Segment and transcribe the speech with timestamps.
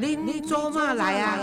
[0.00, 1.36] 您做嘛来啊？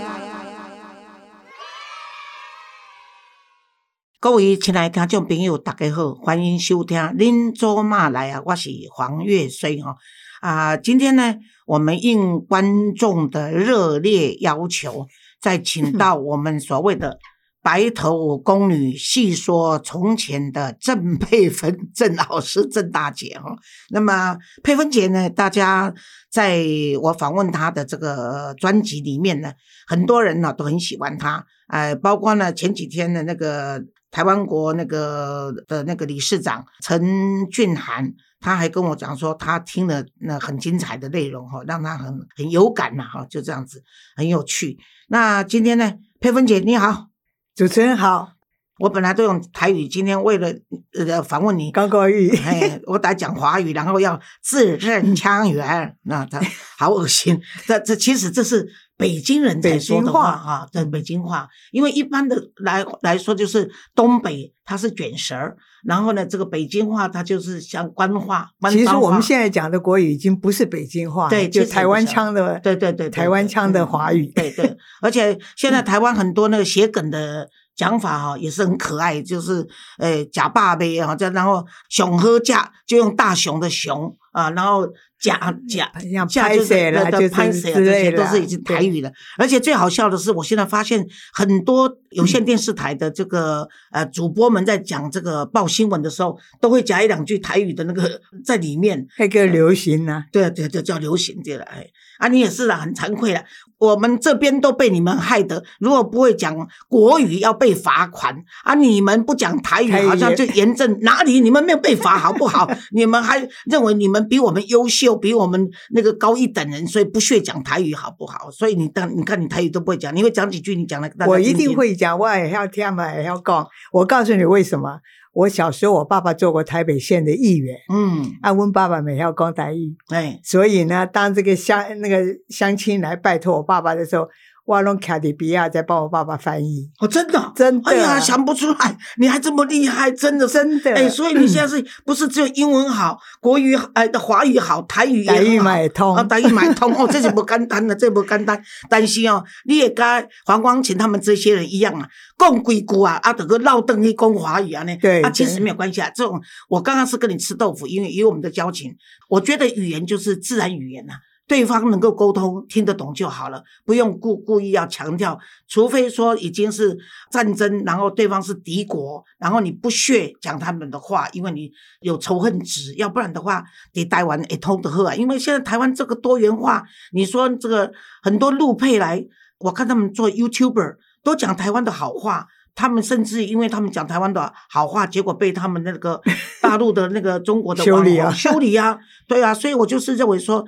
[4.22, 9.98] 各位亲爱的听众朋友，大家好，欢迎收听《您做嘛来啊》，我是黄月水哈
[10.40, 10.78] 啊。
[10.78, 15.06] 今天呢，我们应观众的热烈要求，
[15.42, 17.20] 再请到我们所谓的。
[17.66, 23.56] 白头宫女细说从前的郑佩芬郑老师郑大姐哈，
[23.90, 25.28] 那么佩芬姐呢？
[25.32, 25.92] 大家
[26.32, 26.64] 在
[27.02, 29.52] 我访问她的这个专辑里面呢，
[29.88, 37.04] 很多人呢都很喜欢她，哎，包括呢前几天的那个台湾国那个的那个理事长陈
[37.50, 43.82] 俊涵，他还跟我讲说，他听了那很精彩的内容哈，让他很很有感呐哈，就这样子
[44.16, 44.78] 很有趣。
[45.08, 47.08] 那今天呢，佩芬姐你好。
[47.56, 48.34] 主持人好，
[48.80, 50.54] 我本来都用台语，今天为了
[50.94, 56.42] 呃访问你，高高玉，哎，我打讲华语，然后要字正腔圆，那他
[56.78, 57.42] 好恶心。
[57.66, 61.48] 这这其实这是北京人在说的话啊，对，北京话。
[61.72, 65.56] 因为一般的来来说，就是东北它是卷舌
[65.86, 68.50] 然后呢，这个北京话它就是像官话。
[68.70, 74.76] 其实我们现在讲的国语已经不是北京话，对，就台湾腔的，对对对，台湾腔的华语，对对。
[75.02, 77.50] 而且现在台湾很多那个写梗的。
[77.76, 79.68] 讲法哈也是很可爱，就是
[80.00, 84.88] 诶假爸呗哈，再然后熊喝假就用大熊的熊啊，然后
[85.20, 85.92] 假假
[86.26, 89.12] 假就是的拍谁啊，这些都是已经台语了。
[89.38, 100.26] 而且最好笑的是，我现在发现很多有线电视台的这个呃主播们在讲这个报新闻的时候，都会夹一两句台语的那个在里面，那个流行呢？
[100.32, 101.88] 对对对，叫流行对了哎。
[102.18, 103.44] 啊，你也是啊，很惭愧了。
[103.86, 106.56] 我们这边都被你们害得，如果不会讲
[106.88, 108.74] 国语要被罚款啊！
[108.74, 111.40] 你们不讲台语，好像就严正哪里？
[111.40, 112.70] 你们没有被罚，好不好？
[112.92, 118.50] 你们还认为你们比我们优秀，比我们那个高一等人，所以不屑讲台语，好不好？
[118.52, 120.76] 所以你当你看你台语都不会讲，你会讲几句？
[120.76, 123.68] 你讲了，我一定会讲，我也要听嘛，也要讲。
[123.92, 125.00] 我告诉你为什么。
[125.36, 134.28] 我小时候，我爸爸做过台北县的议员，嗯，啊，问爸爸每要讲台语，哎，所以呢，当这个乡那个乡亲来拜托我爸爸的时候。
[134.66, 136.90] 瓦隆卡迪比亚在帮我爸爸翻译。
[137.00, 146.16] 哦，真的，真的，哎呀，想不出来，你还这么厉害，真的，真的，哎，所以你现在是不是只有英文好， 国语哎的华语好，台语台语买通。
[146.16, 146.92] 啊，台语买通。
[146.96, 148.60] 哦， 这就不简单了，这不简单，
[148.90, 150.06] 担心哦，你也跟
[150.46, 158.96] 黄光琴他们这些人一样啊，共硅谷啊，啊，等个绕灯去讲华语啊呢，对，啊，其实没有关系啊，这种我刚刚是跟你吃豆腐，因为有我们的交情，
[159.30, 161.14] 我觉得语言就是自然语言呐。
[161.48, 166.98] 对方能够沟通听得懂就好了，不用故故意要强调，除非说已经是
[167.30, 171.72] 战争，然后对方是敌国，然后你不屑讲他们的话，因为你
[172.02, 173.64] 有仇恨值，要不然的话，
[173.94, 175.14] 你台湾也通得喝啊。
[175.14, 176.84] 因为现在台湾这个多元化，
[177.14, 177.92] 你说这个
[178.24, 179.24] 很多路配来，
[179.60, 186.20] 我看他们做 YouTuber 都讲台湾的好话，他们甚至因为他们讲台湾的好话，结果被他们那个
[186.60, 188.98] 大陆的那个中国的 修理啊，修理啊，
[189.28, 190.66] 对啊，所以我就是认为说。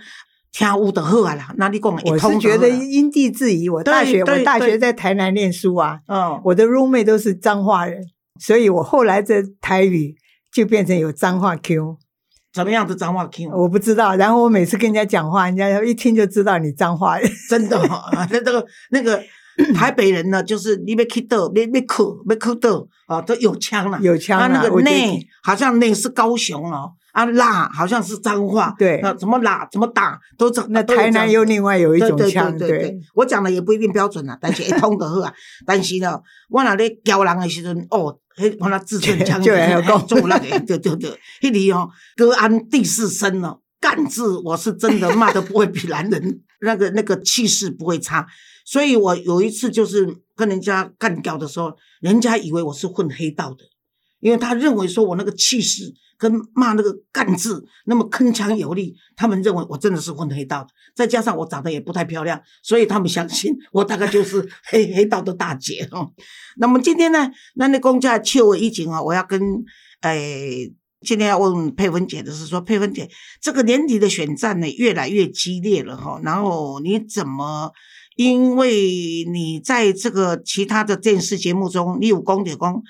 [0.58, 3.70] 听乌的好啊啦，那你讲我是觉得因地制宜。
[3.70, 8.02] 我大学我大学在台南念书啊，嗯，我的 roommate 都是脏话人，
[8.40, 10.16] 所以我后来的台语
[10.52, 11.98] 就变成有脏话 Q。
[12.56, 13.52] 什么样的脏话 Q？
[13.52, 14.16] 我不知道。
[14.16, 17.20] 然后我每次跟人家讲话，人家一听就知道你脏话。
[17.48, 17.80] 真的，
[18.14, 19.22] 那这个那个
[19.76, 24.40] 台北人呢，就是你别 K 到，别别哭，别哭到啊，都有腔了，有腔。
[24.40, 26.94] 他那个内好像内是高雄哦。
[27.18, 35.34] 啊，辣好像是脏话，对，啊，怎么辣怎么打都怎那台南又另外有一种腔，对对，我讲的也不一定标准啊，但是一通的好啊。
[35.66, 41.10] 但是呢，我那咧教人的时阵，哦， 嘿，我那自尊腔就要做那个， 对对对，
[41.42, 48.28] 迄里哦，隔安第四声哦，干字我是真的骂的不会比男人那个那个气势不会差，
[48.64, 53.58] 所以我有一次就是跟人家干掉的时候，人家以为我是混黑道的，
[54.20, 55.94] 因为他认为说我那个气势。
[56.20, 66.12] 跟骂那个干字那么铿锵有力，他们认为我真的是混黑道的，再加上我长得也不太漂亮，所以他们相信我大概就是 黑黑道的大姐哦。
[66.56, 69.40] 那么今天呢，那那公家秋尾一景啊，我要跟
[70.02, 73.08] 诶，今天要问佩芬姐的是说，佩芬姐
[73.40, 77.72] 这个年底的选战呢越来越激烈了哈，然后你怎么？
[78.16, 82.82] 因为你在这个其他的电视节目中，你有公铁公。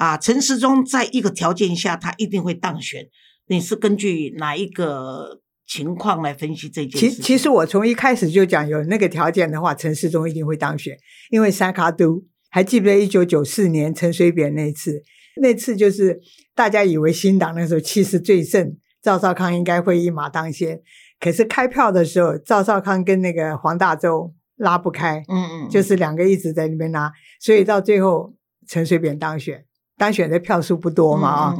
[0.00, 3.06] 啊，陈时中在一个条件下，他一定会当选。
[3.48, 7.10] 你是根据哪一个情况来分析这件事？
[7.10, 10.96] 其其实我从一开始就讲，有那个条件的话，陈世忠一定会当选。
[11.28, 15.02] 因为三卡都还记不记得一九九四年陈水扁那次？
[15.42, 16.18] 那次就是
[16.54, 20.80] 大家以为新党那时候气势最盛，赵少康应该会一马当先。
[21.20, 28.34] 可是开票的时候，赵少康跟那个黄大洲拉不开，嗯嗯，就是两个一直在那边拉，所以到最后
[28.66, 29.66] 陈水扁当选，
[30.00, 31.56] 当选的票数不多嘛啊。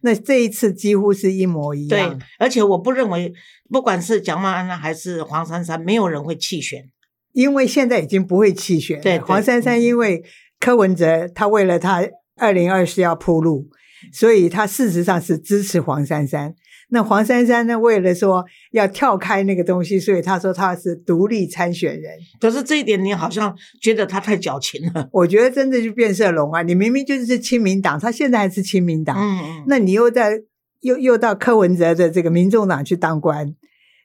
[0.00, 3.30] 那这一次几乎是一模一样对样，，而且我不认为，
[3.70, 6.88] 不管是蒋万安还是黄珊珊，没有人会弃选。
[7.32, 9.02] 因为现在已经不会弃选了。
[9.02, 10.24] 对对黄珊珊嗯因为
[10.58, 12.02] 柯文哲他为了他
[12.36, 13.68] 二零二四要铺路，
[14.12, 16.54] 所以他事实上是支持黄珊珊。
[16.94, 22.12] 那黄珊珊呢，为了说要跳开那个东西，所以他说他是独立参选人。
[22.38, 25.08] 可是这一点，你好像觉得他太矫情了。
[25.10, 26.60] 我觉得真的就变色龙啊！
[26.60, 30.42] 你明明就是亲民党，他现在还是亲民党，嗯嗯，那你又在
[30.80, 33.54] 又又到柯文哲的这个民众党去当官，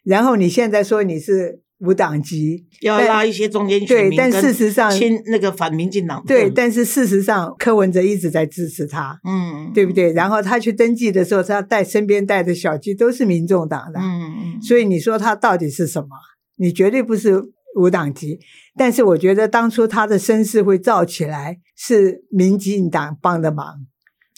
[0.05, 6.23] 然后你现在说你是无党籍，要拉一些中间选对，但事实上亲那个反民进党。
[6.25, 10.11] 对，嗯但是事实上柯文哲一直在支持他，嗯，对不对？
[10.13, 14.21] 然后他去登记的时候，他带身边带的小鸡都是民众党的，嗯
[14.55, 16.09] 嗯，所以你说他到底是什么？
[16.55, 17.39] 你绝对不是
[17.75, 18.39] 无党籍。
[18.75, 23.85] 但是我觉得当初他的声势会造起来，是民进党帮的忙。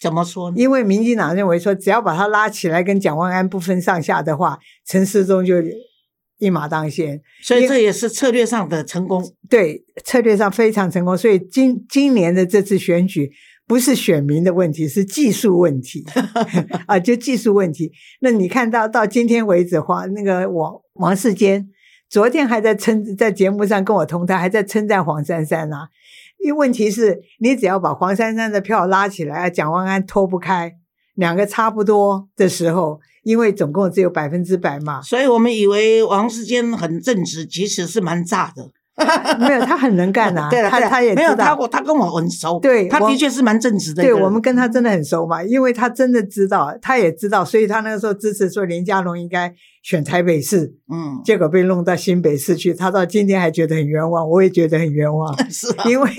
[0.01, 0.55] 怎么说呢？
[0.57, 5.55] 因为民进党认为说，只要把他拉起来，跟蒋万安不分上下的话，陈世忠就
[6.39, 7.21] 一马当先。
[7.41, 9.23] 所以这也是策略上的成功。
[9.47, 11.17] 对，策略上非常成功。
[11.17, 13.31] 所以今今年的这次选举
[13.67, 16.03] 不是选民的问题，是技术问题
[16.87, 17.91] 啊，就技术问题。
[18.21, 21.69] 那你看到到今天为止，黄那个王王世坚
[22.09, 25.89] 昨天还在称在节目上跟我同台，还在称赞黄珊珊啊。
[26.43, 30.73] 因为问题是你只要把黄珊珊的票拉起来，蒋万安脱不开，
[31.15, 38.71] 两个差不多的时候，因为总共只有百分之百嘛，所以我们以为王世坚很正直，其实是蛮炸的。
[39.39, 44.13] 没有他很能干啊， 对了，他他也没有知道他，我他跟我很熟，他对他的确是蛮正直的人。
[44.13, 56.09] 对我们跟他真的很熟嘛，因为他真的知道，他也知道，所以他那个时候支持说林佳龙应该选台北市，嗯，结果被弄到新北市去，他到今天还觉得很冤枉，我也觉得很冤枉， 是啊，因为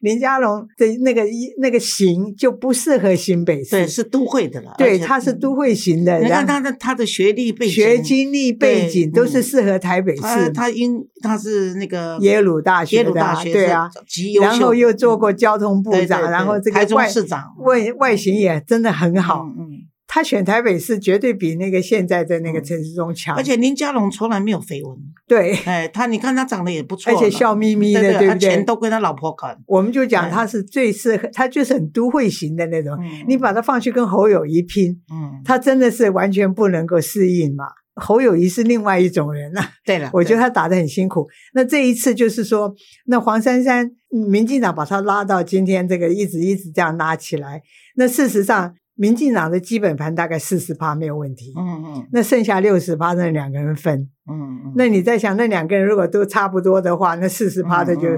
[0.00, 19.44] 林佳龙的那个一那个型就不适合新北市，对是都会的了，对，他是都会型的，你看他的他的学历背景，学经历背景都是适合台北他市，他因他是那个耶鲁大学耶鲁的啊大学对啊，极优秀，然后又做过交通部长，对对对然后这个外市长，外外形也真的很好。
[19.44, 19.68] 嗯嗯，
[20.12, 24.98] 他选台北市绝对比那个现在的那个嗯陈时中强，而且林佳龙从来没有绯闻，
[25.28, 28.64] 对，哎，他你看他长得也不错，而且笑眯眯的，对不对钱？
[28.64, 32.98] 都归他老婆管，我们就讲哎他是最适合，他就是很都会型的那种。
[33.00, 37.66] 嗯你把他放去跟侯友谊拼，嗯，他真的是完全不能够适应嘛。
[37.94, 41.28] 侯友谊是另外一种人呐、 对了，我觉得他打得很辛苦。
[41.54, 42.74] 那这一次就是说，
[43.06, 47.60] 那黄珊珊，嗯民进党把他拉到今天这个一直一直这样拉起来。
[47.96, 53.98] 那事实上，民进党的基本盘大概四十趴没有问题，嗯嗯那剩下六十趴那两个人分。
[54.30, 58.08] 嗯嗯，那你在想，那两个人如果都差不多的话，那四十趴的就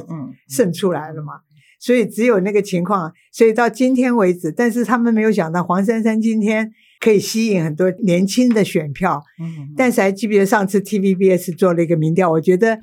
[0.48, 1.34] 胜出来了嘛。
[1.78, 9.22] 所以只有那个情况，所以到今天为止，但是他们没有想到黄珊珊今天可以吸引很多年轻的选票。
[9.40, 12.28] 嗯，但是还记不记得上次 TVBS 做了一个民调？
[12.32, 12.80] 我觉得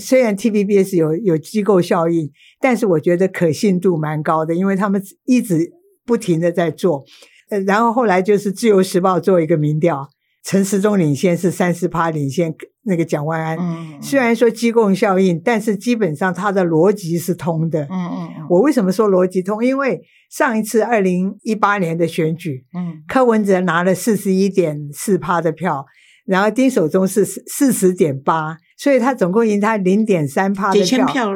[0.00, 2.30] 虽然 TVBS 有有机构效应，
[2.60, 5.72] 但是我觉得可信度蛮高的，因为他们一直
[6.08, 7.04] 不停的在做。
[7.50, 10.08] 呃，然后后来就是自由时报做一个民调，
[10.42, 12.54] 陈时中领先是三十趴领先
[12.84, 13.58] 那个蒋万安。
[13.58, 17.84] 嗯，虽然说机构效应，但是基本上他的逻辑是通的。
[17.84, 19.64] 嗯嗯嗯，我为什么说逻辑通？
[19.64, 25.86] 因为上一次二零一八年的选举，嗯柯文哲拿了四十一点四趴的票，
[26.26, 31.32] 然后丁守中是四十点八，所以他总共赢他零点三趴的几千票。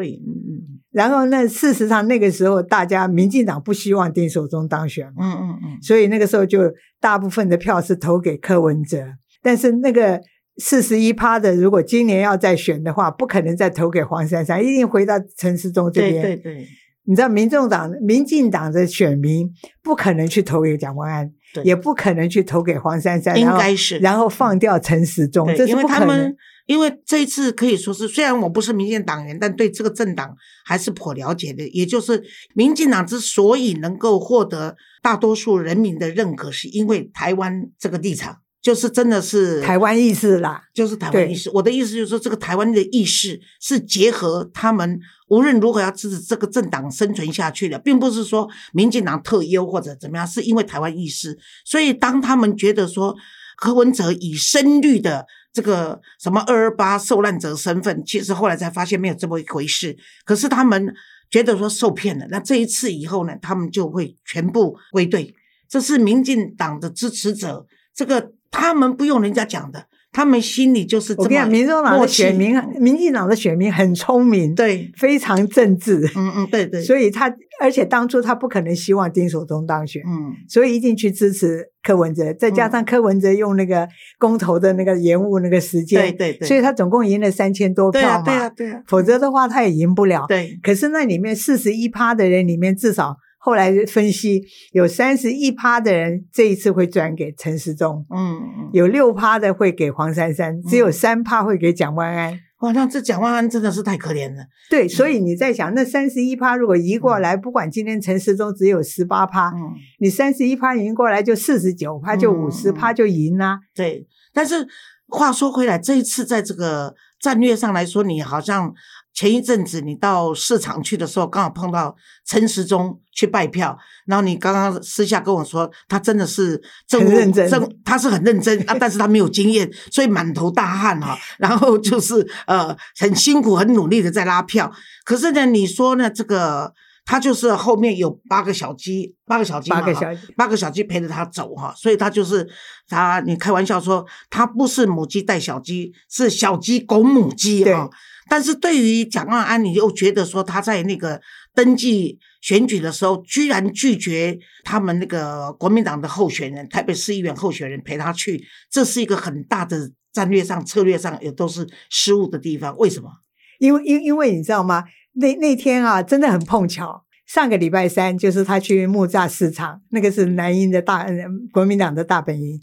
[0.92, 9.04] 然后那事实上那个时候大家民进党不希望丁守中当选嘛，嗯嗯嗯所以那个时候就大部分的票是投给柯文哲，
[9.42, 10.20] 但是那个。
[10.58, 16.22] 四十一趴的，如果今年要再选的话，不可能再投给黄珊珊，一定回到陈时中这对边。
[16.22, 16.66] 对对
[17.04, 19.50] 你知道，民众党、民进党的选民
[19.82, 21.32] 不可能去投给蒋万安，
[21.64, 26.37] 也不可能去投给黄珊珊，应然后该是然后放掉陈时中，对，因为这是不可能他们。
[26.66, 31.66] 因为这一次可以说是，虽然我不是民进党员，但对这个政党还是颇了解的。
[31.69, 32.23] 也就是
[32.54, 41.50] 民进党之所以能够获得大多数人民的认可，是因为台湾这个立场，就是真的是台湾意识啦，就是台湾意识。
[41.50, 51.37] 我的意思就是说，这个台湾的意识是结合他们无论如何要支持这个政党生存下去的，并不是说民进党特优或者怎么样，是因为台湾意识。
[51.64, 53.16] 所以当他们觉得说
[53.57, 59.97] 柯文哲以深绿的这个什么二二八受难者身份，其实后来才发现没有这么一回事。
[60.25, 60.94] 可是他们
[61.30, 65.35] 觉得说受骗了，那这一次以后呢，他们就会全部归队。
[65.68, 80.33] 这是民进党的支持者，这个他们不用人家讲的，他们心里就是这么我跟你讲，民众党的选民，民进党的选民很聪明，对，非常政治，嗯嗯，对对，所以他而且当初他不可能希望丁守中当选，嗯。
[80.49, 83.88] 所以一定去支持柯文哲，再加上柯文哲用那个
[84.19, 90.26] 公投的那个延误那个时间，对对对，所以他总共赢了三千多票嘛，对啊对啊对啊，否则的话他也赢不了。
[90.28, 100.92] 对，可是那里面四十一趴的人里面，至少后来分析有三十一趴的人这一次会转给陈时中，嗯嗯，有六趴的会给黄珊珊，只有嗯。
[100.92, 102.38] 三趴会给蒋万安。
[102.61, 114.06] 哇，那这蒋万安真的是太可怜了，对，所以你在想，那三十一趴如果移过来，不管今天陈时中只有十八趴，嗯，你三十一趴赢过来就四十九趴，就五十嗯趴就赢啦、对。
[114.32, 114.64] 但是
[115.08, 118.72] 话说回来，这一次在这个战略上来说，你好像
[119.14, 123.76] 前一阵子你到市场去的时候，刚好碰到陈时中去拜票，
[124.07, 134.73] 然后你刚刚私下跟我说，他真的是政务很认真政他是很认真啊，但是他没有经验， 所以满头大汗哈、然后就是呃很辛苦、很努力的在拉票。
[135.04, 136.73] 可是呢，你说呢，这个
[137.04, 140.00] 他就是后面有八个小鸡，八个小鸡嘛，八个小
[140.38, 142.49] 八个小鸡陪着他走哈，所以他就是
[142.88, 147.90] 他，你开玩笑说他不是母鸡带小鸡，是小鸡拱母鸡对哈。
[148.29, 151.21] 但是对于蒋万安，你又觉得说他在那个
[151.55, 162.76] 登记选举的时候，居然拒绝他们那个国民党的候选人、台北市议员候选人陪他去，这是一个很大的战略上、策略上也都是失误的地方。
[162.79, 163.11] 为什么？
[163.59, 164.85] 因为因因为你知道吗？
[165.14, 167.05] 那那天啊，真的很碰巧。
[167.26, 171.07] 上个礼拜三就是他去木栅市场，那个是南英的大
[171.52, 172.61] 国民党的大本营。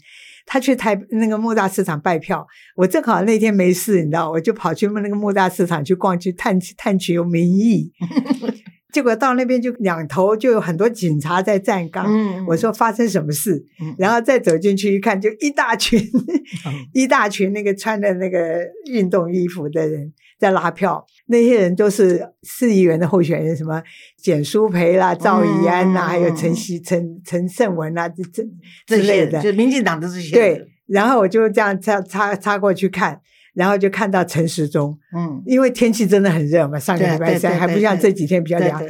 [0.52, 7.92] 他去台那个木栅市场拜票，我正好那天没事，你知道，我就跑去那个木栅市场去逛，去探探取有民意。
[8.92, 12.06] 结果到那边就两头就有很多警察在站岗。
[12.08, 13.64] 嗯我说发生什么事？
[13.80, 16.04] 嗯然后再走进去一看，就一大群
[16.92, 23.82] 一大群那个穿的那个运动衣服的人在拉票，那些人都是市议员的候选人，什么
[24.16, 28.42] 简淑培啦、赵怡安呐、嗯还有陈希、陈陈胜文啦，这这
[28.86, 29.38] 之类的。
[29.42, 33.20] 就民进党的这些对，，然后我就这样插插插过去看，
[33.52, 38.82] 然后就看到陈时中，嗯，因为天气真的很热嘛，上个礼拜三还不像这几天比较凉，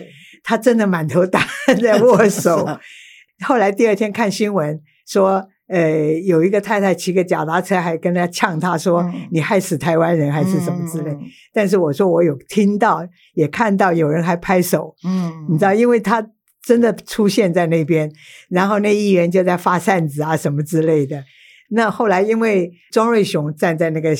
[0.45, 2.64] 他真的满头大汗 在握手。
[3.45, 11.11] 后来第二天看新闻说，呃，有一个太太骑个脚踏车，还跟他呛他说：“嗯你害死台湾人，还是什么之类。
[11.12, 11.21] 嗯
[11.53, 16.25] 但是我说我有听到，也看到有人还拍手，嗯，你知道，因为他
[16.62, 18.11] 真的出现在那边，
[18.49, 21.25] 然后那议员就在发扇子啊什么之类的。
[21.71, 24.11] 那后来因为庄瑞雄站在那个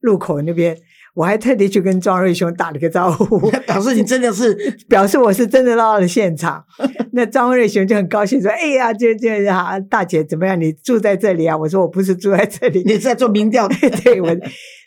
[0.00, 0.76] 路口那边，
[1.14, 4.54] 我还特地去跟庄瑞雄打了个招呼，表示你真的是
[4.88, 6.64] 表示我是真的到了现场。
[7.12, 10.60] 那张瑞雄就很高兴说：“哎呀，这这啊，大姐怎么样？
[10.60, 14.28] 你住在这里啊？”我说：“我不是住在这里，你是在做民调 对，对我。”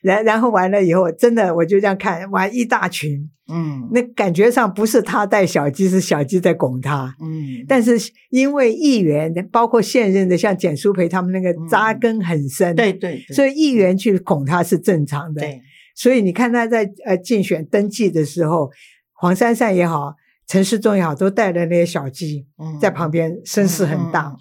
[0.01, 7.15] 然然后完了以后，真的我就这样看，完一大群，嗯那感觉上不是他带小鸡，是小鸡在拱他。
[7.21, 7.95] 嗯，但是
[8.31, 15.41] 因为议员，包括现任的，像简淑培他们那个扎根很深，对对对，所以议员去拱他是正常的。
[15.41, 15.61] 对，
[15.95, 18.71] 所以你看他在呃竞选登记的时候，
[19.13, 20.15] 黄珊珊也好，
[20.51, 24.25] 陈世忠也好，都带着那些小鸡嗯在旁边，声势很大。
[24.25, 24.35] 嗯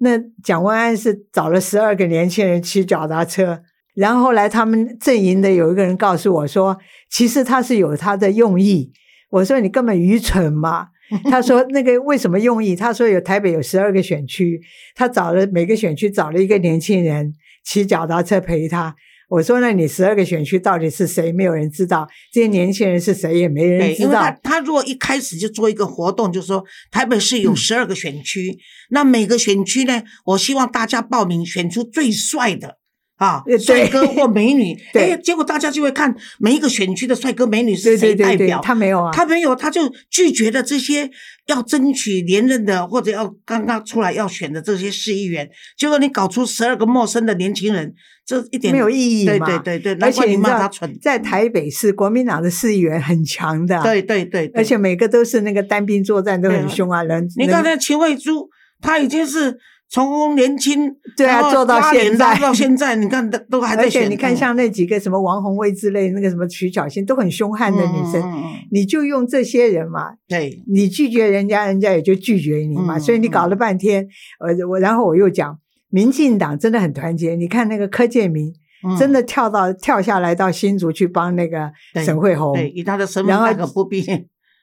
[0.00, 3.60] 那蒋万安是找了十二个年轻人骑脚踏车，
[3.96, 6.78] 然后后来他们阵营的有一个人告诉我说，
[7.10, 8.92] 其实他是有他的用意。
[9.30, 10.90] 我说你根本愚蠢嘛。
[11.28, 12.76] 他说那个为什么用意？
[12.76, 14.60] 他说有台北有十二个选区，
[14.94, 17.32] 他找了每个选区找了一个年轻人
[17.64, 18.94] 骑脚踏车陪他。
[19.28, 21.30] 我说那你十二个选区到底是谁？
[21.32, 24.30] 没有人知道，这些年轻人是谁也没人，知道因为他。
[24.42, 28.58] 他如果一开始就做一个活动，就说台北市嗯有十二个选区，
[28.88, 32.77] 那每个选区呢，我希望大家报名选出最帅的
[33.18, 35.12] 啊帅哥或美女， 对。
[35.12, 41.10] 哎，结果大家就会看每一个选区的帅哥美女是谁代表，，他没有啊，他没有，他就拒绝了这些
[41.46, 45.48] 要争取连任的或者要刚刚出来要选的这些市议员。
[45.76, 47.92] 结果你搞出十二个陌生的年轻人，
[48.24, 49.46] 这一点没有意义对嘛。
[49.46, 50.96] 对对对，而且你骂他蠢。
[51.02, 54.52] 在台北市国民党的市议员很强的啊，对对对，对。
[54.54, 58.48] 而且每个都是那个单兵作战都很凶啊，人人你看那秦惠珠，
[58.80, 59.58] 她已经是
[59.90, 64.06] 从年轻对啊做到现在到现在，你看都都还在而且。
[64.08, 68.22] 你看嗯像那几个什么王红卫之类，那个什么徐小新都很凶悍的女生，
[68.70, 74.06] 你就用这些人嘛，对，你拒绝人家，人家也就拒绝你嘛，嗯所以你搞了半天，
[74.40, 75.58] 呃，我然后我又讲，
[75.90, 78.48] 民进党真的很团结，你看那个柯建明。
[78.48, 78.54] 嗯
[78.96, 84.06] 真的跳到跳下来到新竹去帮那个沈惠红，对，以他的身份然后大可不必。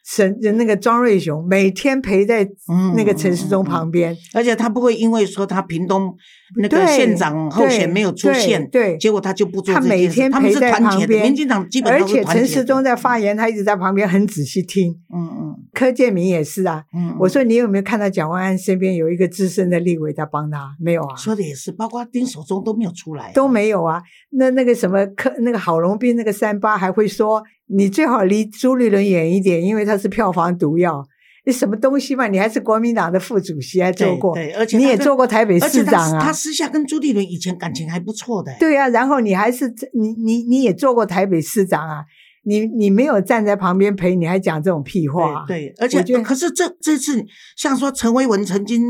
[0.06, 2.48] 沈那个庄瑞雄每天陪在
[2.96, 6.16] 那个陈世忠旁边，而且他不会因为说他屏东
[6.58, 8.98] 那个县长候选没有出现，对对。
[9.00, 9.82] 结果他就不做他。
[9.82, 12.66] 每天陪在旁边，民进党基本而且陈时团结的。
[12.66, 14.96] 中在发言，他一直在旁边很仔细听。
[15.12, 15.56] 嗯嗯。
[15.74, 20.76] 柯建明也是啊，嗯，我说你有没有看到蒋万安身边有一个资深的立委在帮他？
[20.80, 24.04] 没有啊，说的也是，包括丁守中都没有出来，都没有啊。
[24.30, 31.04] 那那个什么柯那个郝龙斌那个三八还会说，你最好离朱立伦远一点，因为他是票房毒药。
[31.48, 32.26] 你什么东西嘛？
[32.26, 36.20] 你还是国民党的副主席，还做过，对对，而且你也做过台北市长啊。
[36.20, 42.04] 他私下跟朱立伦以前感情还不错的，对啊，然后你还是你你你也做过台北市长啊，
[42.46, 45.46] 你你没有站在旁边陪，你还讲这种屁话、啊？
[45.48, 47.24] 对，对，而且可是这这次
[47.56, 48.82] 像说陈维文曾经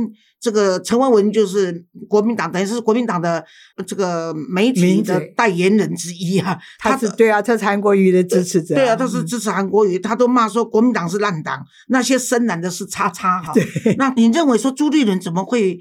[0.45, 3.43] 这个陈文文就是国民党，等于是国民党的
[3.87, 13.51] 这个媒体的代言人之一啊，他是对啊，他是韩国瑜的支持者、对啊，他是嗯支持韩国瑜，他都骂说国民党是烂党，那些深蓝的是叉叉哈。
[13.53, 15.79] 对那你认为说朱立伦怎么会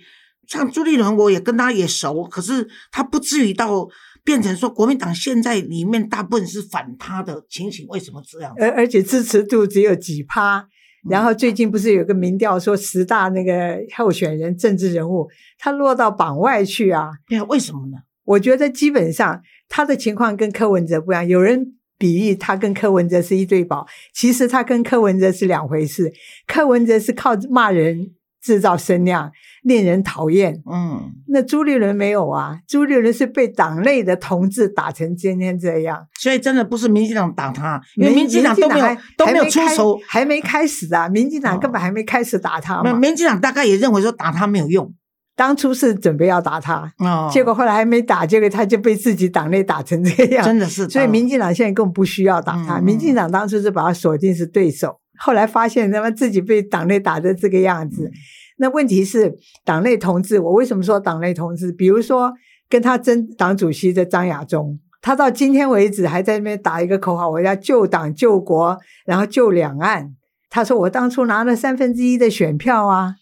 [0.48, 1.14] 像朱立伦？
[1.14, 3.86] 我也跟他也熟，可是他不至于到
[4.24, 8.54] 变成说国民党现在里面大部分是反他的情形，为什么这样？
[8.58, 10.66] 而而且支持度只有几趴。
[11.08, 17.10] 然后最近不是有个民调说十大那个候选人政治人物，他落到榜外去啊？
[17.28, 17.98] 对啊，为什么呢？
[18.24, 21.28] 我觉得基本上他的情况跟柯文哲不一样。
[21.28, 26.12] 有人比喻他跟柯文哲是一对宝，其实他跟柯文哲是两回事。
[26.46, 29.30] 柯文哲是靠骂人制造声量，
[29.64, 30.62] 令人讨厌。
[30.70, 39.98] 嗯，那朱立伦没有啊，朱立伦是被党内的同志打成今天这样，所以真的不是民进党打他，因为民进党都没有还都没有出手。
[40.06, 42.98] 还没开始啊，民进党哦根本还没开始打他那嘛。
[42.98, 44.94] 民进党大概也认为说打他没有用
[45.36, 50.44] 当初是准备要打他，哦，结果后来还没打，结果他就被自己党内打成这样。
[50.44, 58.10] 真的是，所以民进党现在根本不需要打他，嗯民进党当初是把他锁定是对手，后来发现他妈自己被党内打的这个样嗯子。
[58.58, 61.72] 那问题是党内同志，我为什么说党内同志？
[61.72, 62.32] 比如说
[62.68, 70.14] 跟他争党主席的张亚中，他到今天为止还在那边打一个口号，我要救党救国，然后救两岸。
[70.50, 73.16] 他说我当初拿了三分之一的选票啊，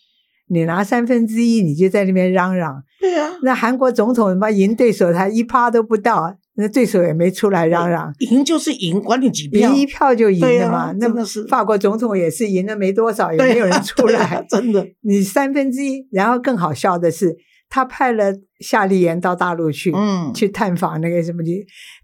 [0.48, 2.82] 你拿三分之一，你就在那边嚷嚷。
[3.00, 8.12] 对啊，那韩国总统他妈赢对手，他一趴都不到，那对手也没出来嚷嚷。
[8.18, 10.92] 赢就是赢，管你几票赢，一票就赢了嘛。
[10.98, 14.44] 那真的是法国总统也是赢了没多少， 也没有人出来。
[14.48, 17.36] 真的，你三分之一，然后更好笑的是，
[17.68, 21.42] 他派了夏立言到大陆去，嗯，去探访那个什么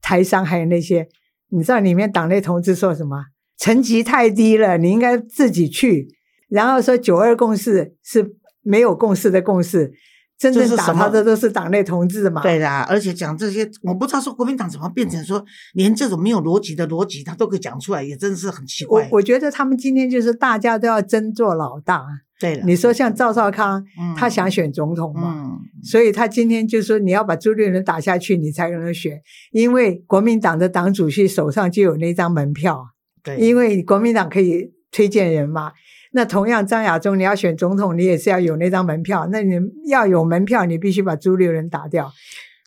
[0.01, 1.07] 台商，还有那些，
[1.51, 3.17] 你知道里面党内同志说什么？
[3.59, 6.09] 层级太低了，你应该自己去。
[6.49, 9.93] 然后说九二共识是没有共识的共识，
[10.39, 12.41] 真正打他的都是党内同志嘛。
[12.41, 19.09] 对啦，而且讲这些，我不知道说国民党怎么变成说连这种没有逻辑的逻辑他都可以讲出来，也真是很奇我怪。
[19.13, 22.05] 我觉得他们今天就是大家都要争做老大。
[22.41, 29.21] 对了，你说像赵少康，嗯他想选总统嘛，嗯，所以他今天就说你要把朱立伦打下去，你才能选，
[29.51, 32.91] 因为国民党的党主席手上就有那张门票，
[33.25, 35.73] 对，因为国民党可以推荐人嘛。
[36.19, 39.29] 那同样，张亚中你要选总统，你也是要有那张门票。
[39.31, 39.55] 那你
[39.87, 42.11] 要有门票，你必须把朱立伦打掉。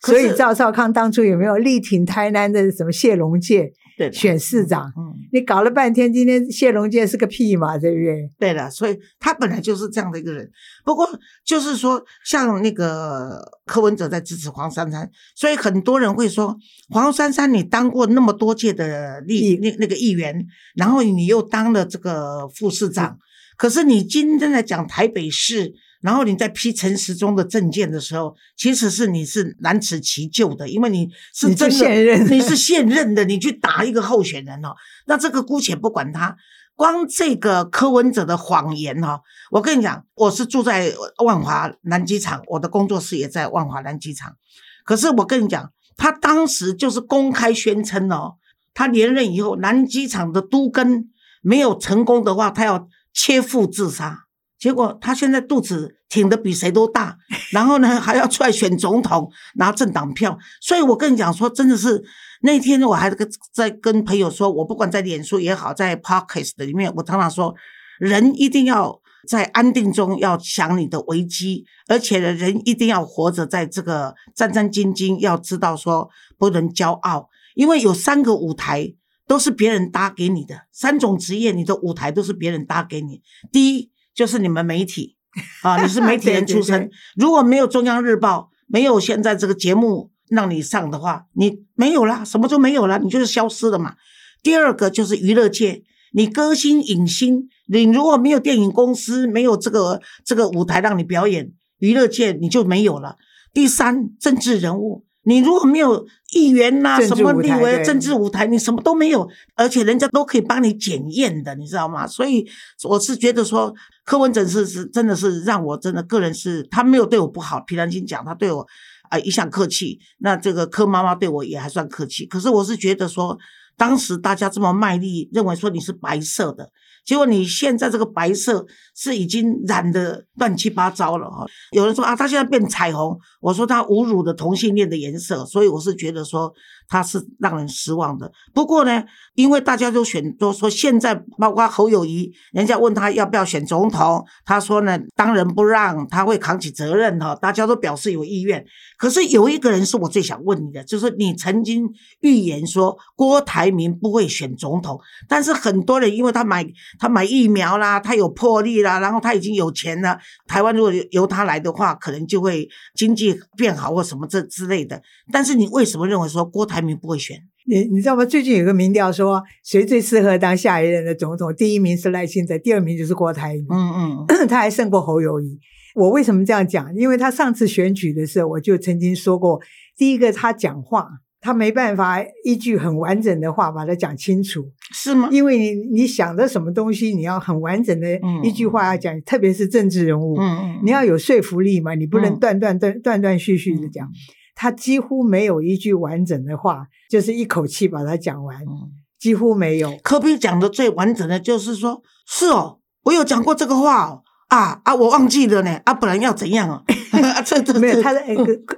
[0.03, 3.71] 所以赵少康当初有没有力挺台南的什么谢龙介
[4.13, 4.91] 选市长？
[4.97, 8.31] 嗯，你搞了半天，今天谢龙介是个屁嘛，对不对？
[8.39, 10.49] 对了，所以他本来就是这样的一个人。
[10.85, 11.07] 不过
[11.45, 16.57] 就是说，像那个柯文哲在支持黄珊珊，所以很多人会说，
[16.89, 23.19] 黄珊珊你当过那么多届的立议那那个议员，然后你又当了这个副市长，
[23.61, 25.75] 可是你今天在讲台北市。
[26.01, 34.73] 然后你在批陈时中的证件的时候，其实是你是难辞其咎的，因为你是真的现任你是现任的，你去打一个候选人哦。
[35.05, 36.35] 那这个姑且不管他，
[36.75, 39.21] 光这个柯文哲的谎言哈、哦，
[39.51, 40.91] 我跟你讲，我是住在
[41.23, 44.35] 万华南机场，我的工作室也在万华南机场。
[44.83, 48.37] 可是我跟你讲，他当时就是公开宣称哦，
[48.73, 51.11] 他连任以后，南机场的都根
[51.43, 54.25] 没有成功的话，他要切腹自杀。
[54.59, 57.17] 结果他现在肚子挺得比谁都大，
[57.51, 60.37] 然后呢还要出来选总统，拿政党票。
[60.61, 62.03] 所以我跟你讲说，真的是
[62.43, 67.55] 那天我还跟在跟朋友说，我不管在脸书也好，在 Podcast 里面，我常常说，
[67.99, 78.93] 人一定要在安定中要想你的危机，而且呢，人一定要活着在这个战战兢兢，要知道说不能骄傲，因为有三个舞台
[79.31, 83.21] 都是别人搭给你的，三种职业你的舞台都是别人搭给你。
[83.49, 85.15] 第一就是你们媒体
[85.63, 93.95] 啊， 你是媒体人出身，对对对如果没有中央日报，没有现在这个节目让你上的话，你没有啦，什么都没有啦，你就是消失了嘛。
[94.43, 103.15] 第二个就是娱乐界，你歌星影星，你如果没有电影公司，没有这个这个舞台让你表演，娱乐界你就没有了。
[103.53, 112.07] 第三，政治人物，你如果没有议员呐、什么立委政治舞台，你什么都没有，而且人家都可以帮你检验的，你知道吗？
[112.07, 112.47] 所以
[112.83, 118.65] 我是觉得说，柯文哲是是真的是让我真的个人是，他没有对我不好，平常心讲，他对我
[119.09, 119.99] 啊、一向客气。
[120.19, 123.37] 那这个柯妈妈对我也还算客气，可是我是觉得说，
[123.77, 126.69] 当时大家这么卖力，认为说你是白色的。
[127.03, 128.65] 结果你现在这个白色
[129.01, 131.43] 是已经染的乱七八糟了哈。
[131.71, 136.53] 有人说啊，他现在变彩虹，我说他侮辱的同性恋的颜色，所以我是觉得说
[136.87, 138.31] 他是让人失望的。
[138.53, 147.33] 不过呢，因为大家都选都说现在包括侯友谊，人家问他要不要选总统，他说呢当仁不让，他会扛起责任哈。
[147.33, 148.63] 大家都表示有意愿，
[148.99, 156.63] 可是有一个人是我最想问你的，就是你曾经预言说郭台铭不会选总统，但是很多人因为他买
[156.99, 165.01] 他买疫苗啦，他有魄力啦，然后他已经有钱了，台湾如果由他来的话，可能就会经济变好或什么这之类的。
[165.31, 167.37] 但是你为什么认为说郭台铭不会选？
[167.67, 168.25] 你你知道吗？
[168.25, 171.53] 最近有个民调说，谁最适合当下一任的总统？
[171.55, 175.59] 第一名是赖清德，第二名就是郭台铭，嗯嗯 他还胜过侯友谊。
[175.93, 176.93] 我为什么这样讲？
[176.95, 179.61] 因为他上次选举的时候，我就曾经说过，
[179.95, 181.07] 第一个他讲话，
[181.41, 185.27] 他没办法一句很完整的话把它讲清楚，是吗？
[185.31, 194.07] 因为你你想的什么东西，你要很完整的嗯一句话要讲，特别是政治人物，嗯嗯，你要有说服力嘛，你不能嗯断断断断断续续的讲。
[194.53, 199.97] 他几乎没有一句完整的话，就是一口气把它讲完，嗯几乎没有。
[200.03, 206.83] 科比讲的最完整的就是说，是哦，我有讲过这个话哦，啊啊，我忘记了呢，啊，不然要怎样哦？
[207.11, 208.21] 啊这这没有他的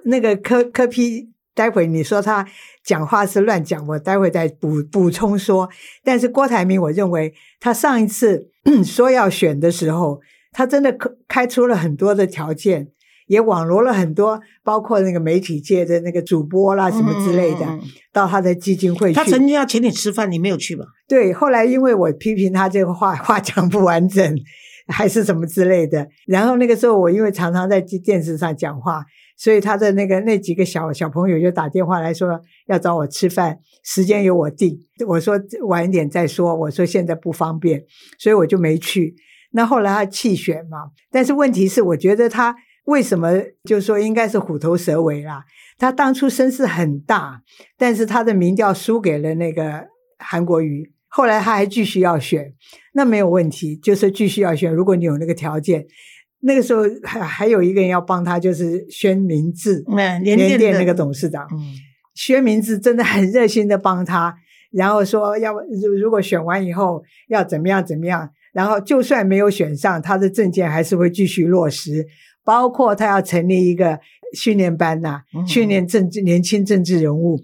[0.06, 2.46] 那个科科批，待会你说他
[2.84, 5.70] 讲话是乱讲，我待会再补补充说。
[6.04, 8.50] 但是郭台铭，我认为他上一次
[8.84, 10.20] 说要选的时候，
[10.52, 12.88] 他真的开开出了很多的条件，
[13.28, 19.16] 也网罗了很多，包括那个媒体界的那个主播啦什么之类的，嗯嗯嗯到他的基金会去。
[19.16, 20.86] 他曾经要请你吃饭，你没有去吧？
[21.08, 24.36] 对，后来因为我批评他这个话话讲不完整，
[24.88, 26.08] 还是什么之类的。
[26.26, 29.04] 然后那个时候我因为常常在电视上讲话，
[29.44, 34.80] 所以他的那个那几个小小朋友就打电话来说要找我吃饭，时间由我定。
[35.06, 37.84] 我说晚一点再说，我说现在不方便，
[38.18, 39.14] 所以我就没去。
[39.52, 43.34] 那后来他弃选嘛，但是问题是，我觉得他为什么
[43.66, 45.44] 就说应该是虎头蛇尾啦？
[45.78, 47.42] 他当初声势很大，
[47.78, 49.88] 但是他的民调输给了那个
[50.20, 50.94] 韩国瑜。
[51.10, 52.54] 后来他还继续要选，
[52.94, 54.74] 那没有问题，就是继续要选。
[54.74, 55.86] 如果你有那个条件，
[56.44, 61.48] 那个时候还还有一个人要帮他，就是宣明志，嗯，联联电那个董事长。
[61.52, 61.76] 嗯
[62.16, 64.36] 宣明志真的很热心的帮他，
[64.70, 72.06] 然后说要如如果选完以后要怎么样怎么样，然后就算没有选上，他的政见还是会继续落实，
[72.46, 74.00] 包括他要成立一个
[74.36, 77.42] 训练班呐、嗯训练政治年轻政治人物，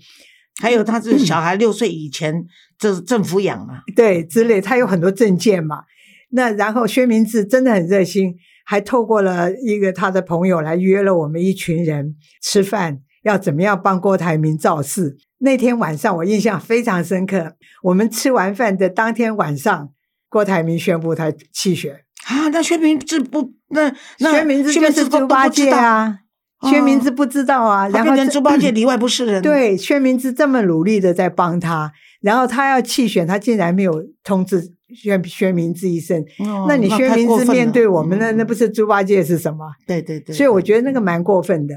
[0.62, 2.46] 还有他是小孩六岁以前，
[2.78, 3.82] 这是政府养嘛？
[3.96, 5.86] 对之类，他有很多政见嘛。
[6.30, 8.36] 那然后薛明志真的很热心，
[8.69, 15.17] 还透过了一个他的朋友来约了我们一群人吃饭，要怎么样帮郭台铭造势。
[15.39, 19.89] 那天晚上我印象非常深刻，我们吃完饭的当天晚上，
[20.29, 21.95] 郭台铭宣布他弃选。
[22.27, 26.19] 啊，那薛明志不那那薛明志薛就是猪八戒，啊，
[26.60, 29.41] 哦薛明志不知道啊，都不知道他变成然后这猪八戒里外不是人。
[29.41, 36.21] 对，薛明志这么努力的在帮他，然后他要弃选，他竟然没有通知薛薛明志一生。
[36.39, 39.65] 哦那你薛明志面对我们，那那不是是猪八戒是什么？
[39.86, 41.75] 对对对，所以我觉得那个蛮过分的。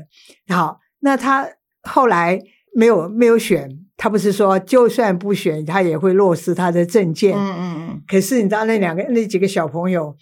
[0.48, 1.48] 好，那他
[1.83, 2.40] 后来
[2.75, 7.37] 没有没有选，他不是说就算不选，他也会落实他的政见。
[7.37, 10.16] 嗯嗯嗯，可是你知道那两个那几个小朋友，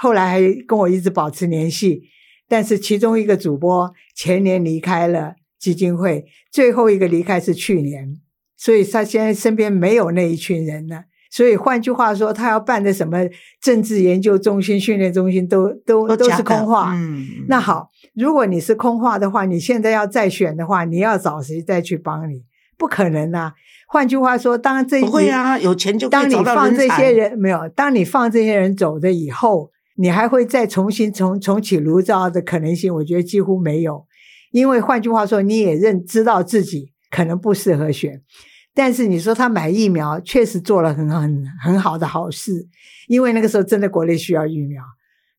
[0.00, 2.02] 后来还跟我一直保持联系。
[2.48, 8.16] 但是其中一个主播前年离开了基金会，最后一个离开是去年，
[8.56, 11.04] 所以他现在身边没有那一群人了。
[11.30, 13.18] 所以换句话说，他要办的什么
[13.62, 16.92] 政治研究中心、训练中心都都都是空话。
[16.94, 22.42] 嗯，那好，如果你是空话的话，你现在要再选的话，你要找谁再去帮你？
[22.76, 23.52] 不可能啊！
[23.86, 34.06] 换句话说，当这不会啊，有钱就当你放这些人没有，当你放这些人走的以后，你还会再重新重重启炉灶的可能性，我觉得几乎没有。
[34.50, 38.22] 因为换句话说，你也认知道自己可能不适合选，
[38.82, 42.66] 但是你说他买疫苗确实做了很很很好的好事，
[43.08, 44.82] 因为那个时候真的国内需要疫苗，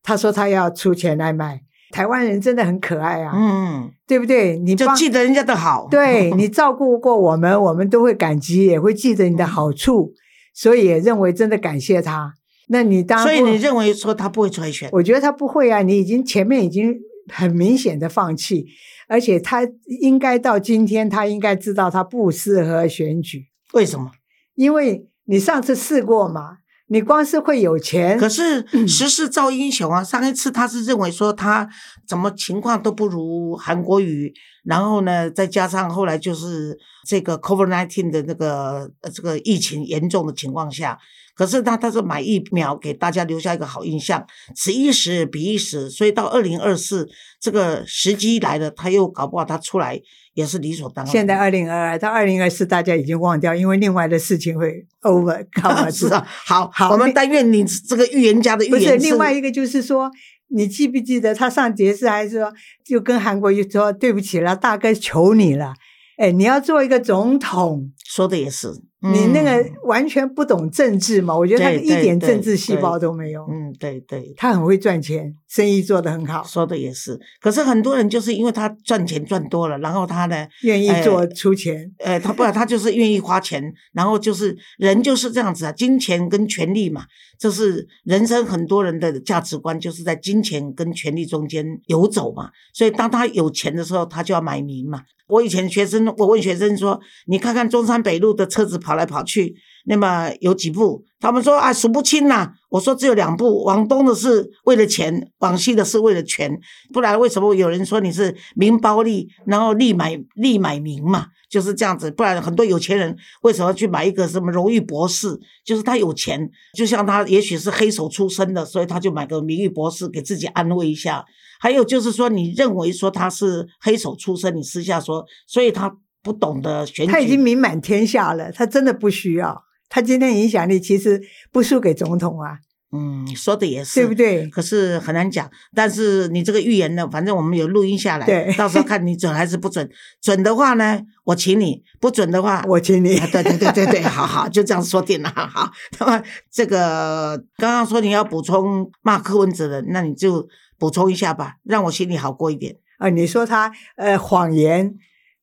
[0.00, 4.56] 他说他要出钱来买，台湾人真的很可爱啊，嗯，对不对？
[4.58, 10.12] 你就记得人家的好，对 你照顾过我们，我们都会感激，也会记得你的好处。
[10.54, 12.34] 所以也认为真的感谢他。
[12.68, 14.88] 那你当然所以你认为说他不会出来选？
[14.92, 16.94] 我觉得他不会啊，你已经前面已经
[17.28, 18.66] 很明显的放弃，
[19.08, 19.62] 而且他
[20.00, 24.10] 应该到今天，他应该知道他不适合选举，为什么？
[24.54, 26.58] 因为你上次试过嘛，
[26.88, 30.04] 你光是会有钱，可是 时势造英雄啊！
[30.04, 31.68] 上一次他是认为说他
[32.06, 34.32] 怎么情况都不如韩国瑜，
[34.64, 36.76] 然后呢，再加上后来就是
[37.08, 40.98] 这个 COVID nineteen 的那个呃这个疫情严重的情况下，
[41.42, 44.24] 可是他他是买疫苗给大家留下一个好印象，
[44.54, 47.08] 此一时彼一时，所以到二零二四
[47.40, 50.00] 这个时机来了，他又搞不好他出来
[50.34, 51.10] 也是理所当然。
[51.10, 60.08] 现在二零二二到二零二四，大家已经忘掉，因为另外的事情会 over cover 是啊，好，好我们但愿你这个预言家的预言不是言另外一个，就是说，
[60.54, 62.52] 你记不记得他上节视还是说，
[62.84, 65.74] 就跟韩国瑜说对不起了，大哥求你了，
[66.18, 68.68] 哎，你要做一个总统，说的也是，
[69.02, 71.36] 你那个嗯完全不懂政治嘛？
[71.36, 73.44] 我觉得他一点政治细胞都没有。
[73.50, 77.18] 嗯，对对，他很会赚钱，生意做得很好，说的也是。
[77.40, 81.90] 可是很多人就是因为他赚钱赚多了，然后他呢，愿意哎做出钱。
[81.98, 87.04] 呃，他不然他就是愿意花钱，然后就是人就是这样子啊，金钱跟权力嘛，
[87.38, 92.50] 这是人生很多人的价值观，就是在金钱跟权力中间游走嘛。
[92.72, 95.00] 所以当他有钱的时候，他就要买名嘛。
[95.32, 106.50] 我以前学生，我问学生说：“你看看中山北路的车子跑来跑去，那么有几部？”他们说：“啊，数不清呐、我说：“只有两部，往东的是为了钱，往西的是为了权。
[106.92, 111.26] 不然为什么有人说你是名包利，然后利买利买名嘛？
[111.48, 112.10] 就是这样子。
[112.10, 115.38] 不然很多有钱人为什么去买一个什么荣誉博士？
[115.64, 121.24] 就是他有钱，就像他也许是黑手出身的，所以他就买个名誉博士给自己安慰一下。
[121.60, 127.12] 还有就是说，你认为说他是黑手出身，你私下说，所以他不懂得选举。
[127.12, 129.62] 他已经名满天下了，他真的不需要。
[129.92, 131.20] 他今天影响力其实
[131.52, 132.56] 不输给总统啊，
[132.92, 134.14] 嗯，说的也是，对不？
[134.14, 134.46] 对？
[134.46, 135.50] 可是很难讲。
[135.74, 139.86] 但是你这个预言呢，反正我们有录音下来，对到时候看你准还是不准。
[140.22, 145.28] 准的话呢，我请你；不准的话，我请你啊，对对对对对，好好，就这样说定了。
[145.28, 152.76] 好，那么这个刚刚说你要补充骂柯文哲的，那你就补充一下吧，让我心里好过一点。
[152.96, 154.94] 啊，你说他呃谎言，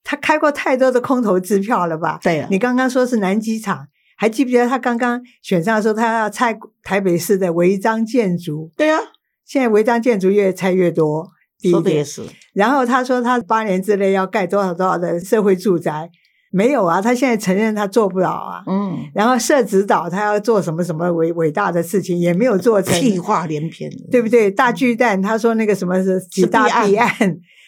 [0.04, 2.18] 他开过太多的空头支票了吧？
[2.24, 3.86] 对了，你刚刚说是南机场，
[4.20, 6.54] 还记不记得他刚刚选上的时候，他要拆
[6.84, 9.00] 台北市的违章建筑，对啊，
[9.46, 11.26] 现在违章建筑越拆越多。
[11.58, 16.10] 第一点，说的也是，然后他说他八年之内要盖多少多少的社会住宅，
[16.52, 18.64] 没有啊，他现在承认他做不了啊。
[18.68, 24.52] 嗯，然后社指导他要做什么什么伟伟大的事情，也没有做成，屁话连篇，对不对？
[24.52, 27.10] 大巨蛋，他说那个什么是几大弊案，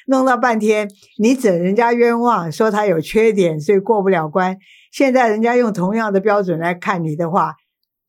[0.07, 4.57] 弄到半天，你整人家冤枉，说他有缺点，所以过不了关。
[4.91, 7.55] 现在人家用同样的标准来看你的话，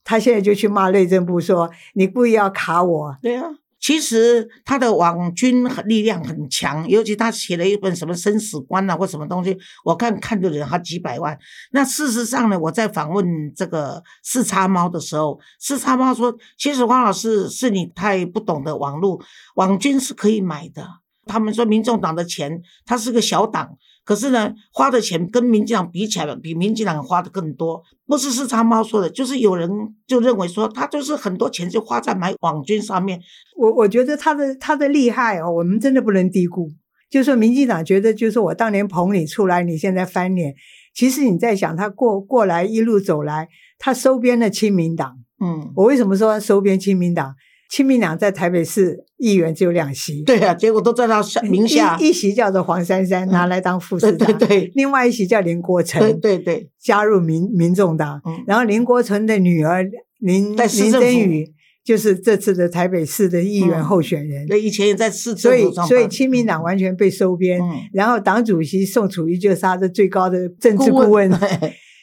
[0.04, 3.16] 他现在就去骂内政部说你故意要卡我。
[3.22, 3.44] 对啊。
[3.78, 11.36] 其实他的网军力量很强，尤其他写了一本什么生死观啊或什么东西，我看看的人他几百万。
[11.72, 13.26] 那事实上呢，我在访问
[13.56, 19.20] 这个四叉猫的时候，四叉猫说，其实黄老师是你太不懂得网络，
[19.56, 20.86] 网军是可以买的。
[21.26, 27.82] 他们说民众党的钱，它是个小党，可是呢，花的钱跟民进党比起来，比民进党花的更多。
[28.06, 29.70] 不是四叉猫说的，就是有人
[30.06, 33.20] 就认为说，他就是很多钱就花在买网军上面。
[33.56, 36.68] 我我觉得他的他的厉害哦，我们真的不能低估。
[37.08, 40.54] 就说民进党觉得，就是我当年捧你出来，你现在翻脸。
[40.94, 45.18] 其实你在想，他过过来一路走来，他收编了亲民党。
[45.40, 47.34] 嗯，我为什么说收编亲民党？
[47.72, 51.96] 亲民党在台北市议员只有两席，对啊，结果都在他名下。
[51.98, 53.32] 一一席叫做黄珊珊，嗯。
[53.32, 59.82] 拿来当副市长，对对另外一席叫林国成，对对对，加入民民众党，嗯，然后林国成的女儿
[60.18, 61.50] 林林真宇
[61.82, 63.84] 就是这次的台北市的议员嗯。
[63.84, 65.72] 候选人，那以前也在市所以。
[65.88, 71.30] 所以亲民党完全被收编，嗯，然后党主席宋楚瑜就是他的最高的政治顾问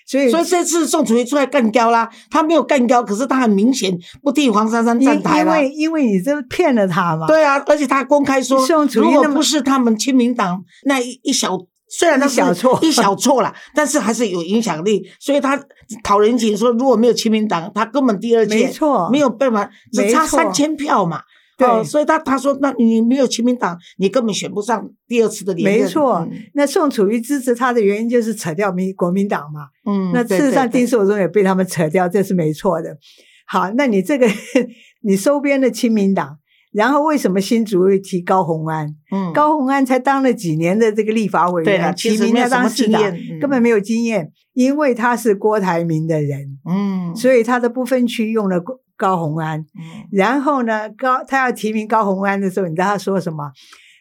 [0.10, 5.62] 所以所以这次宋楚瑜出来干掉啦，他没有干掉，可是他很明显不替黄珊珊站台啦。
[5.62, 11.56] 因为因为你这骗了他嘛，对啊，而且他公开说，宋楚瑜如果不是他们亲民党那一一小，
[11.88, 15.60] 虽然他一小错一小错了，但是还是有影响力，所以他
[16.04, 21.22] 讨人情说，如果没有亲民党，他根本第二届没错，没有办法，只差三千票嘛。
[21.60, 25.82] 对哦，所以他他说，那你没有亲民党，你根本选不上第二次的连任。
[25.82, 29.68] 没错嗯，那宋楚瑜支持他的原因就是扯掉民国民党嘛。
[29.86, 32.98] 嗯，那事实上，丁守中也被他们扯掉，这是没错的。
[33.46, 34.26] 好，那你这个
[35.04, 36.38] 你收编的亲民党，
[36.72, 38.96] 然后为什么新竹会提高虹安？
[39.12, 43.02] 嗯，高虹安才当了几年的这个立法委员，提名他当市长
[43.42, 48.62] 根本没有经验，因为他是郭台铭的人，嗯，所以他的不分区用了
[49.00, 49.60] 高高虹安。
[49.60, 53.52] 嗯然后呢，高他要提名高虹安的时候，你知道他说什么？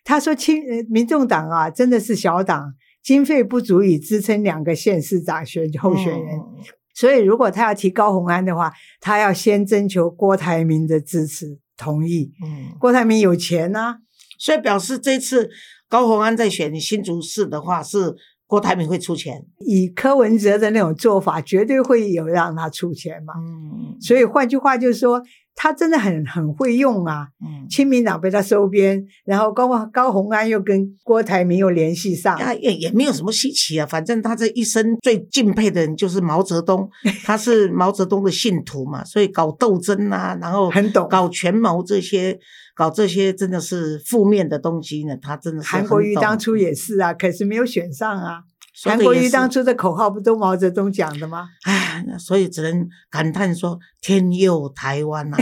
[0.05, 6.37] 他说亲，呃民众党啊，真的是小党，经费不足以支撑两个县市长选候选人。
[6.37, 12.33] 嗯所以，如果他要提高虹安的话，他要先征求郭台铭的支持同意。
[12.45, 13.99] 嗯，郭台铭有钱呐、
[14.37, 15.49] 所以表示这次
[15.89, 18.17] 高虹安在选新竹市的话，是
[18.49, 19.41] 郭台铭会出钱。
[19.61, 23.35] 以柯文哲的那种做法，绝对会有让他出钱嘛。
[23.37, 25.21] 嗯所以换句话就是说，
[25.57, 27.27] 他真的很很会用啊。
[27.45, 36.89] 嗯，亲民党被他收编，然后高高虹安又跟郭台铭又联系上，啊也也没有什么稀奇啊，反正他这一生最敬佩的人就是毛泽东，
[37.27, 42.39] 他是毛泽东的信徒嘛，所以搞斗争啊，然后很懂搞权谋这些，
[42.79, 48.43] 搞这些真的是负面的东西呢，他真的是韩国瑜当初也是啊，可是没有选上啊。
[48.85, 51.49] 韩国瑜当初的口号不都毛泽东讲的吗？
[51.65, 55.37] 唉，那所以只能感叹说天佑台湾呐、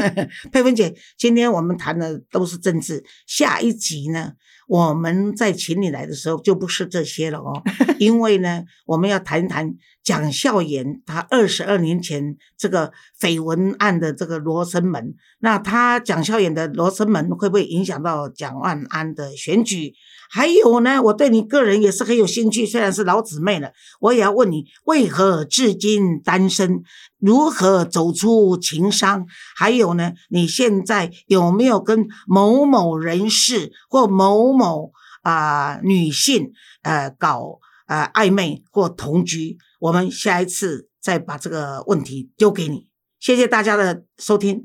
[0.50, 4.32] 佩芬姐，今天我们谈的都是政治，下一集呢，
[4.68, 7.62] 我们在请你来的时候就不是这些了哦，
[7.98, 19.94] 因为呢，我们要谈一谈蒋孝严他二十二年前这个绯闻案的这个罗生门，那他蒋孝严的罗生门会不会影响到蒋万安的选举？
[20.30, 26.82] 还有呢，我对你个人也是很有兴趣，虽然是老姊妹了，我也要问你，为何至今单身？
[27.18, 29.26] 如何走出情伤？
[29.56, 39.58] 还有呢，你现在有没有跟某某人士或某某啊、女性呃搞呃暧昧或同居？
[39.80, 42.86] 我们下一次再把这个问题丢给你。
[43.18, 44.64] 谢谢大家的收听。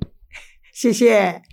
[0.74, 1.53] 谢谢。